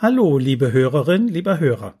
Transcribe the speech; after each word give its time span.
Hallo, 0.00 0.38
liebe 0.38 0.70
Hörerin, 0.70 1.26
lieber 1.26 1.58
Hörer. 1.58 1.98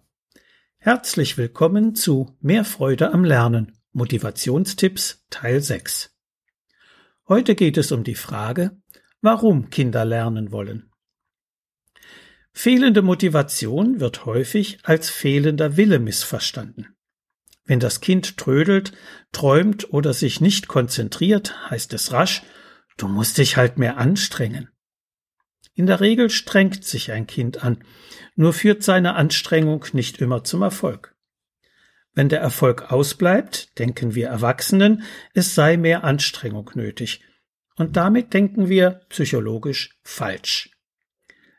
Herzlich 0.76 1.36
willkommen 1.36 1.96
zu 1.96 2.36
Mehr 2.40 2.64
Freude 2.64 3.12
am 3.12 3.24
Lernen. 3.24 3.76
Motivationstipps 3.90 5.26
Teil 5.30 5.60
6. 5.60 6.16
Heute 7.26 7.56
geht 7.56 7.76
es 7.76 7.90
um 7.90 8.04
die 8.04 8.14
Frage, 8.14 8.80
warum 9.20 9.70
Kinder 9.70 10.04
lernen 10.04 10.52
wollen. 10.52 10.92
Fehlende 12.52 13.02
Motivation 13.02 13.98
wird 13.98 14.26
häufig 14.26 14.78
als 14.84 15.10
fehlender 15.10 15.76
Wille 15.76 15.98
missverstanden. 15.98 16.94
Wenn 17.64 17.80
das 17.80 18.00
Kind 18.00 18.36
trödelt, 18.36 18.92
träumt 19.32 19.92
oder 19.92 20.14
sich 20.14 20.40
nicht 20.40 20.68
konzentriert, 20.68 21.68
heißt 21.68 21.92
es 21.94 22.12
rasch, 22.12 22.44
du 22.96 23.08
musst 23.08 23.38
dich 23.38 23.56
halt 23.56 23.76
mehr 23.76 23.96
anstrengen. 23.96 24.68
In 25.78 25.86
der 25.86 26.00
Regel 26.00 26.28
strengt 26.28 26.82
sich 26.82 27.12
ein 27.12 27.28
Kind 27.28 27.62
an, 27.62 27.84
nur 28.34 28.52
führt 28.52 28.82
seine 28.82 29.14
Anstrengung 29.14 29.84
nicht 29.92 30.20
immer 30.20 30.42
zum 30.42 30.62
Erfolg. 30.62 31.14
Wenn 32.14 32.28
der 32.28 32.40
Erfolg 32.40 32.90
ausbleibt, 32.90 33.78
denken 33.78 34.16
wir 34.16 34.26
Erwachsenen, 34.26 35.04
es 35.34 35.54
sei 35.54 35.76
mehr 35.76 36.02
Anstrengung 36.02 36.68
nötig. 36.74 37.22
Und 37.76 37.96
damit 37.96 38.34
denken 38.34 38.68
wir 38.68 39.02
psychologisch 39.08 39.96
falsch. 40.02 40.72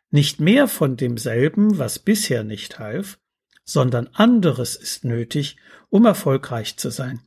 Nicht 0.09 0.41
mehr 0.41 0.67
von 0.67 0.97
demselben, 0.97 1.77
was 1.77 1.99
bisher 1.99 2.43
nicht 2.43 2.77
half, 2.77 3.19
sondern 3.63 4.07
anderes 4.07 4.75
ist 4.75 5.05
nötig, 5.05 5.55
um 5.87 6.05
erfolgreich 6.05 6.75
zu 6.75 6.89
sein. 6.89 7.21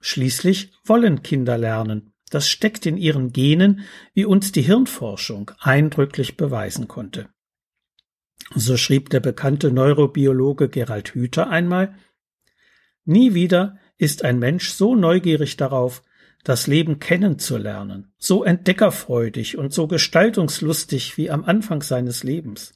Schließlich 0.00 0.72
wollen 0.84 1.24
Kinder 1.24 1.58
lernen. 1.58 2.12
Das 2.30 2.48
steckt 2.48 2.86
in 2.86 2.96
ihren 2.96 3.32
Genen, 3.32 3.80
wie 4.14 4.24
uns 4.24 4.52
die 4.52 4.62
Hirnforschung 4.62 5.50
eindrücklich 5.60 6.36
beweisen 6.36 6.88
konnte. 6.88 7.28
So 8.54 8.76
schrieb 8.76 9.10
der 9.10 9.20
bekannte 9.20 9.70
Neurobiologe 9.70 10.68
Gerald 10.68 11.14
Hüther 11.14 11.48
einmal 11.50 11.94
Nie 13.04 13.32
wieder 13.32 13.78
ist 13.96 14.22
ein 14.22 14.38
Mensch 14.38 14.70
so 14.70 14.94
neugierig 14.94 15.56
darauf, 15.56 16.02
das 16.44 16.66
Leben 16.66 16.98
kennenzulernen, 16.98 18.12
so 18.18 18.44
entdeckerfreudig 18.44 19.56
und 19.56 19.72
so 19.72 19.86
gestaltungslustig 19.86 21.16
wie 21.16 21.30
am 21.30 21.44
Anfang 21.44 21.82
seines 21.82 22.22
Lebens. 22.22 22.74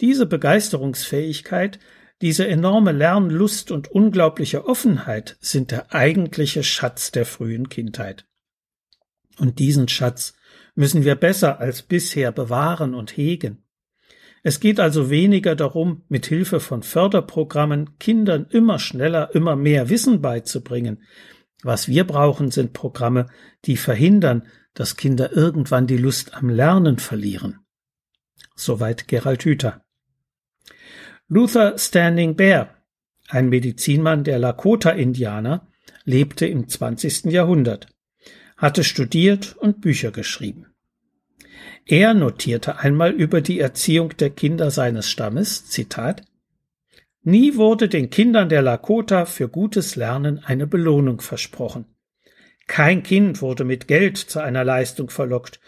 Diese 0.00 0.24
Begeisterungsfähigkeit, 0.24 1.78
diese 2.22 2.48
enorme 2.48 2.92
Lernlust 2.92 3.70
und 3.70 3.88
unglaubliche 3.88 4.66
Offenheit 4.66 5.36
sind 5.40 5.70
der 5.70 5.94
eigentliche 5.94 6.62
Schatz 6.62 7.12
der 7.12 7.26
frühen 7.26 7.68
Kindheit. 7.68 8.24
Und 9.42 9.58
diesen 9.58 9.88
Schatz 9.88 10.34
müssen 10.76 11.04
wir 11.04 11.16
besser 11.16 11.58
als 11.58 11.82
bisher 11.82 12.30
bewahren 12.30 12.94
und 12.94 13.16
hegen. 13.16 13.64
Es 14.44 14.60
geht 14.60 14.78
also 14.78 15.10
weniger 15.10 15.56
darum, 15.56 16.04
mit 16.08 16.26
Hilfe 16.26 16.60
von 16.60 16.84
Förderprogrammen 16.84 17.98
Kindern 17.98 18.46
immer 18.50 18.78
schneller, 18.78 19.34
immer 19.34 19.56
mehr 19.56 19.88
Wissen 19.88 20.22
beizubringen. 20.22 21.02
Was 21.64 21.88
wir 21.88 22.04
brauchen, 22.04 22.52
sind 22.52 22.72
Programme, 22.72 23.26
die 23.64 23.76
verhindern, 23.76 24.46
dass 24.74 24.96
Kinder 24.96 25.32
irgendwann 25.32 25.88
die 25.88 25.96
Lust 25.96 26.34
am 26.34 26.48
Lernen 26.48 26.98
verlieren. 26.98 27.58
Soweit 28.54 29.08
Gerald 29.08 29.44
Hüther. 29.44 29.84
Luther 31.26 31.76
Standing 31.78 32.36
Bear, 32.36 32.76
ein 33.26 33.48
Medizinmann 33.48 34.22
der 34.22 34.38
Lakota-Indianer, 34.38 35.66
lebte 36.04 36.46
im 36.46 36.68
20. 36.68 37.24
Jahrhundert 37.24 37.88
hatte 38.62 38.84
studiert 38.84 39.56
und 39.56 39.80
Bücher 39.80 40.12
geschrieben. 40.12 40.66
Er 41.84 42.14
notierte 42.14 42.78
einmal 42.78 43.10
über 43.10 43.40
die 43.40 43.58
Erziehung 43.58 44.16
der 44.16 44.30
Kinder 44.30 44.70
seines 44.70 45.10
Stammes, 45.10 45.66
Zitat, 45.66 46.22
Nie 47.24 47.56
wurde 47.56 47.88
den 47.88 48.08
Kindern 48.08 48.48
der 48.48 48.62
Lakota 48.62 49.26
für 49.26 49.48
gutes 49.48 49.96
Lernen 49.96 50.38
eine 50.44 50.68
Belohnung 50.68 51.20
versprochen. 51.20 51.86
Kein 52.68 53.02
Kind 53.02 53.42
wurde 53.42 53.64
mit 53.64 53.88
Geld 53.88 54.16
zu 54.16 54.40
einer 54.40 54.64
Leistung 54.64 55.10
verlockt 55.10 55.58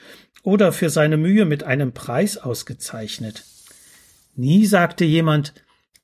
oder 0.45 0.73
für 0.73 0.89
seine 0.89 1.17
Mühe 1.17 1.45
mit 1.45 1.65
einem 1.65 1.93
Preis 1.93 2.37
ausgezeichnet. 2.37 3.45
Nie 4.37 4.67
sagte 4.67 5.05
jemand, 5.05 5.53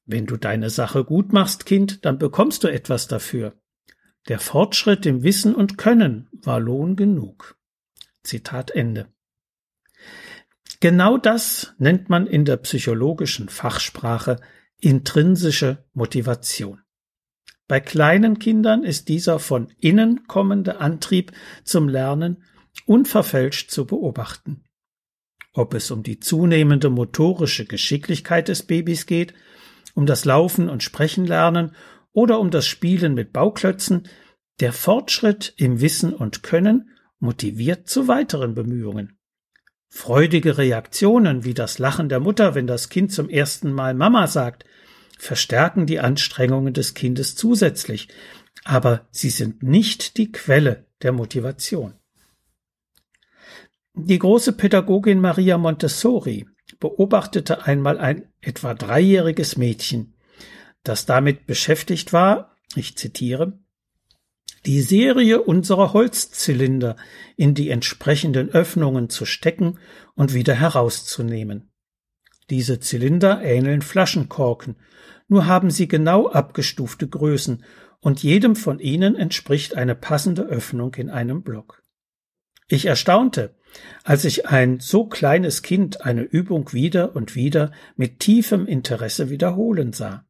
wenn 0.06 0.26
du 0.26 0.36
deine 0.36 0.70
Sache 0.70 1.04
gut 1.04 1.32
machst, 1.32 1.66
Kind, 1.66 2.04
dann 2.04 2.18
bekommst 2.18 2.64
du 2.64 2.68
etwas 2.68 3.06
dafür. 3.06 3.59
Der 4.28 4.38
Fortschritt 4.38 5.06
im 5.06 5.22
Wissen 5.22 5.54
und 5.54 5.78
Können 5.78 6.28
war 6.32 6.60
Lohn 6.60 6.96
genug. 6.96 7.56
Zitat 8.22 8.70
Ende. 8.70 9.08
Genau 10.80 11.18
das 11.18 11.74
nennt 11.78 12.08
man 12.08 12.26
in 12.26 12.44
der 12.44 12.56
psychologischen 12.58 13.48
Fachsprache 13.48 14.40
intrinsische 14.80 15.84
Motivation. 15.92 16.82
Bei 17.68 17.80
kleinen 17.80 18.38
Kindern 18.38 18.82
ist 18.82 19.08
dieser 19.08 19.38
von 19.38 19.72
innen 19.78 20.26
kommende 20.26 20.80
Antrieb 20.80 21.32
zum 21.64 21.88
Lernen 21.88 22.42
unverfälscht 22.86 23.70
zu 23.70 23.86
beobachten. 23.86 24.64
Ob 25.52 25.74
es 25.74 25.90
um 25.90 26.02
die 26.02 26.18
zunehmende 26.18 26.90
motorische 26.90 27.66
Geschicklichkeit 27.66 28.48
des 28.48 28.64
Babys 28.64 29.06
geht, 29.06 29.34
um 29.94 30.06
das 30.06 30.24
Laufen 30.24 30.68
und 30.68 30.82
Sprechen 30.82 31.26
lernen 31.26 31.74
oder 32.12 32.40
um 32.40 32.50
das 32.50 32.66
Spielen 32.66 33.14
mit 33.14 33.32
Bauklötzen, 33.32 34.08
der 34.60 34.72
Fortschritt 34.72 35.54
im 35.56 35.80
Wissen 35.80 36.12
und 36.12 36.42
Können 36.42 36.90
motiviert 37.18 37.88
zu 37.88 38.08
weiteren 38.08 38.54
Bemühungen. 38.54 39.18
Freudige 39.88 40.58
Reaktionen 40.58 41.44
wie 41.44 41.54
das 41.54 41.78
Lachen 41.78 42.08
der 42.08 42.20
Mutter, 42.20 42.54
wenn 42.54 42.66
das 42.66 42.88
Kind 42.88 43.12
zum 43.12 43.28
ersten 43.28 43.72
Mal 43.72 43.94
Mama 43.94 44.26
sagt, 44.26 44.64
verstärken 45.18 45.86
die 45.86 46.00
Anstrengungen 46.00 46.72
des 46.72 46.94
Kindes 46.94 47.34
zusätzlich, 47.36 48.08
aber 48.64 49.08
sie 49.10 49.30
sind 49.30 49.62
nicht 49.62 50.16
die 50.16 50.32
Quelle 50.32 50.86
der 51.02 51.12
Motivation. 51.12 51.94
Die 53.94 54.18
große 54.18 54.52
Pädagogin 54.52 55.20
Maria 55.20 55.58
Montessori 55.58 56.46
beobachtete 56.78 57.66
einmal 57.66 57.98
ein 57.98 58.28
etwa 58.40 58.74
dreijähriges 58.74 59.56
Mädchen, 59.56 60.14
das 60.82 61.06
damit 61.06 61.46
beschäftigt 61.46 62.12
war, 62.12 62.56
ich 62.74 62.96
zitiere, 62.96 63.58
die 64.66 64.82
Serie 64.82 65.42
unserer 65.42 65.92
Holzzylinder 65.92 66.96
in 67.36 67.54
die 67.54 67.70
entsprechenden 67.70 68.50
Öffnungen 68.50 69.08
zu 69.08 69.24
stecken 69.24 69.78
und 70.14 70.34
wieder 70.34 70.54
herauszunehmen. 70.54 71.70
Diese 72.50 72.78
Zylinder 72.80 73.42
ähneln 73.42 73.80
Flaschenkorken, 73.80 74.76
nur 75.28 75.46
haben 75.46 75.70
sie 75.70 75.88
genau 75.88 76.28
abgestufte 76.28 77.08
Größen 77.08 77.64
und 78.00 78.22
jedem 78.22 78.56
von 78.56 78.80
ihnen 78.80 79.14
entspricht 79.14 79.76
eine 79.76 79.94
passende 79.94 80.42
Öffnung 80.42 80.94
in 80.94 81.08
einem 81.08 81.42
Block. 81.42 81.82
Ich 82.68 82.86
erstaunte, 82.86 83.54
als 84.04 84.24
ich 84.24 84.46
ein 84.46 84.80
so 84.80 85.06
kleines 85.06 85.62
Kind 85.62 86.02
eine 86.02 86.22
Übung 86.22 86.72
wieder 86.72 87.14
und 87.16 87.34
wieder 87.34 87.72
mit 87.96 88.20
tiefem 88.20 88.66
Interesse 88.66 89.30
wiederholen 89.30 89.92
sah. 89.92 90.26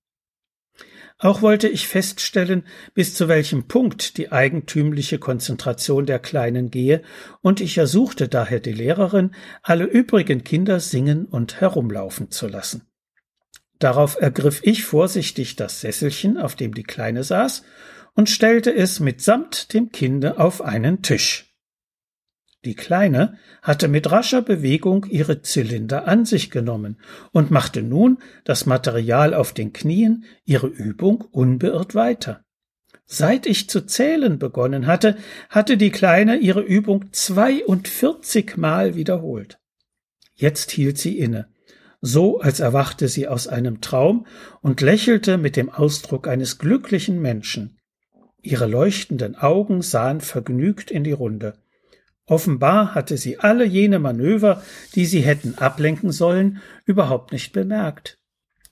Auch 1.23 1.43
wollte 1.43 1.69
ich 1.69 1.87
feststellen, 1.87 2.65
bis 2.95 3.15
zu 3.15 3.29
welchem 3.29 3.69
Punkt 3.69 4.17
die 4.17 4.33
eigentümliche 4.33 5.19
Konzentration 5.19 6.07
der 6.07 6.19
Kleinen 6.19 6.71
gehe, 6.71 7.03
und 7.43 7.61
ich 7.61 7.77
ersuchte 7.77 8.27
daher 8.27 8.59
die 8.59 8.73
Lehrerin, 8.73 9.33
alle 9.63 9.85
übrigen 9.85 10.45
Kinder 10.45 10.81
singen 10.81 11.27
und 11.27 11.61
herumlaufen 11.61 12.31
zu 12.31 12.49
lassen. 12.49 12.89
Darauf 13.79 14.19
ergriff 14.19 14.61
ich 14.63 14.85
vorsichtig 14.85 15.57
das 15.57 15.83
Sesselchen, 15.83 16.39
auf 16.39 16.57
dem 16.57 16.73
die 16.73 16.85
Kleine 16.85 17.23
saß, 17.23 17.65
und 18.15 18.31
stellte 18.31 18.75
es 18.75 18.99
mitsamt 18.99 19.75
dem 19.75 19.93
Kinde 19.93 20.39
auf 20.39 20.63
einen 20.63 21.03
Tisch. 21.03 21.50
Die 22.65 22.75
Kleine 22.75 23.38
hatte 23.62 23.88
mit 23.88 24.10
rascher 24.10 24.43
Bewegung 24.43 25.06
ihre 25.09 25.41
Zylinder 25.41 26.06
an 26.06 26.26
sich 26.26 26.50
genommen 26.50 26.98
und 27.32 27.50
machte 27.50 27.82
nun 27.82 28.19
das 28.44 28.66
Material 28.66 29.33
auf 29.33 29.54
den 29.54 29.72
Knien 29.72 30.24
ihre 30.45 30.66
Übung 30.66 31.22
unbeirrt 31.30 31.95
weiter. 31.95 32.45
Seit 33.07 33.47
ich 33.47 33.68
zu 33.68 33.86
zählen 33.86 34.39
begonnen 34.39 34.86
hatte, 34.86 35.16
hatte 35.48 35.77
die 35.77 35.91
Kleine 35.91 36.36
ihre 36.36 36.60
Übung 36.60 37.07
zweiundvierzig 37.12 38.57
Mal 38.57 38.95
wiederholt. 38.95 39.59
Jetzt 40.34 40.71
hielt 40.71 40.98
sie 40.98 41.18
inne, 41.18 41.48
so 42.01 42.41
als 42.41 42.60
erwachte 42.60 43.09
sie 43.09 43.27
aus 43.27 43.48
einem 43.48 43.80
Traum 43.80 44.27
und 44.60 44.80
lächelte 44.80 45.39
mit 45.39 45.56
dem 45.56 45.71
Ausdruck 45.71 46.28
eines 46.28 46.59
glücklichen 46.59 47.21
Menschen. 47.21 47.78
Ihre 48.42 48.66
leuchtenden 48.66 49.34
Augen 49.34 49.83
sahen 49.83 50.21
vergnügt 50.21 50.91
in 50.91 51.04
die 51.04 51.13
Runde. 51.13 51.54
Offenbar 52.30 52.94
hatte 52.94 53.16
sie 53.16 53.41
alle 53.41 53.65
jene 53.65 53.98
Manöver, 53.98 54.62
die 54.94 55.04
sie 55.04 55.21
hätten 55.21 55.59
ablenken 55.59 56.12
sollen, 56.12 56.62
überhaupt 56.84 57.32
nicht 57.32 57.53
bemerkt. 57.53 58.21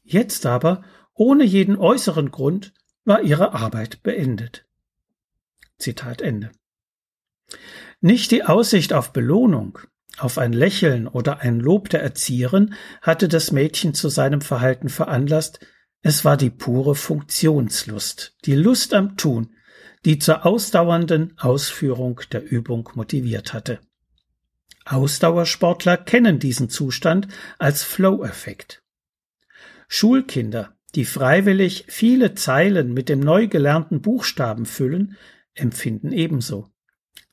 Jetzt 0.05 0.46
aber, 0.46 0.84
ohne 1.12 1.43
jeden 1.43 1.76
äußeren 1.76 2.31
Grund, 2.31 2.72
war 3.05 3.20
ihre 3.22 3.55
Arbeit 3.55 4.05
beendet. 4.05 4.64
Zitat 5.76 6.22
Ende. 6.22 6.52
Nicht 8.00 8.31
die 8.31 8.44
Aussicht 8.44 8.93
auf 8.93 9.12
Belohnung, 9.12 9.81
auf 10.19 10.38
ein 10.38 10.52
Lächeln 10.52 11.08
oder 11.08 11.40
ein 11.40 11.58
Lob 11.58 11.88
der 11.88 12.00
Erzieherin 12.00 12.75
hatte 13.02 13.26
das 13.26 13.50
Mädchen 13.50 13.93
zu 13.93 14.08
seinem 14.08 14.40
Verhalten 14.40 14.88
veranlasst, 14.88 15.58
es 16.00 16.25
war 16.25 16.37
die 16.37 16.50
pure 16.50 16.94
Funktionslust, 16.94 18.37
die 18.44 18.55
Lust 18.55 18.94
am 18.94 19.16
Tun, 19.16 19.56
die 20.08 20.19
zur 20.19 20.46
ausdauernden 20.46 21.34
Ausführung 21.37 22.22
der 22.32 22.43
Übung 22.43 22.88
motiviert 22.94 23.52
hatte. 23.52 23.78
Ausdauersportler 24.87 25.99
kennen 25.99 26.38
diesen 26.38 26.70
Zustand 26.70 27.28
als 27.58 27.82
Flow-Effekt. 27.82 28.82
Schulkinder, 29.87 30.75
die 30.94 31.05
freiwillig 31.05 31.84
viele 31.88 32.34
Zeilen 32.34 32.94
mit 32.94 33.10
dem 33.10 33.20
neu 33.20 33.49
gelernten 33.49 34.00
Buchstaben 34.00 34.64
füllen, 34.64 35.19
empfinden 35.52 36.12
ebenso. 36.12 36.70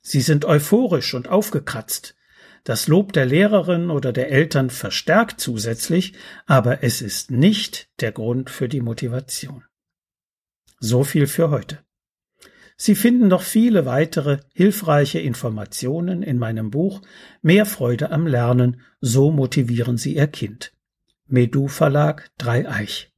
Sie 0.01 0.19
sind 0.19 0.43
euphorisch 0.43 1.13
und 1.13 1.29
aufgekratzt. 1.29 2.17
Das 2.65 2.89
Lob 2.89 3.13
der 3.13 3.25
Lehrerin 3.25 3.89
oder 3.89 4.11
der 4.11 4.31
Eltern 4.31 4.69
verstärkt 4.69 5.39
zusätzlich, 5.39 6.11
aber 6.45 6.83
es 6.83 7.01
ist 7.01 7.31
nicht 7.31 7.87
der 8.01 8.11
Grund 8.11 8.49
für 8.49 8.67
die 8.67 8.81
Motivation. 8.81 9.63
So 10.81 11.05
viel 11.05 11.27
für 11.27 11.51
heute. 11.51 11.84
Sie 12.77 12.95
finden 12.95 13.29
noch 13.29 13.41
viele 13.41 13.85
weitere 13.85 14.39
hilfreiche 14.53 15.19
Informationen 15.19 16.23
in 16.23 16.37
meinem 16.37 16.71
Buch 16.71 17.01
Mehr 17.41 17.65
Freude 17.65 18.11
am 18.11 18.27
Lernen, 18.27 18.81
so 18.99 19.31
motivieren 19.31 19.95
Sie 19.97 20.15
Ihr 20.15 20.27
Kind. 20.27 20.73
Medu 21.27 21.69
Verlag 21.69 22.29
Dreieich. 22.37 23.13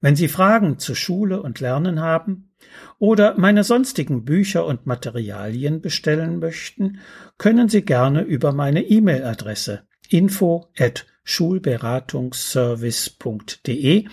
Wenn 0.00 0.16
Sie 0.16 0.28
Fragen 0.28 0.78
zu 0.78 0.94
Schule 0.94 1.42
und 1.42 1.60
Lernen 1.60 2.00
haben 2.00 2.54
oder 2.98 3.36
meine 3.36 3.64
sonstigen 3.64 4.24
Bücher 4.24 4.64
und 4.64 4.86
Materialien 4.86 5.80
bestellen 5.80 6.38
möchten, 6.38 7.00
können 7.38 7.68
Sie 7.68 7.84
gerne 7.84 8.22
über 8.22 8.52
meine 8.52 8.82
E-Mail-Adresse 8.82 9.82
info 10.08 10.68
at 10.78 11.04
schulberatungsservice.de 11.24 14.06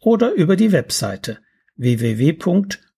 oder 0.00 0.32
über 0.32 0.56
die 0.56 0.72
Webseite 0.72 1.40
www.schulberatungsservice.de 1.76 2.89